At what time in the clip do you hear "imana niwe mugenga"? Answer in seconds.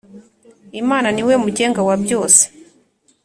0.81-1.79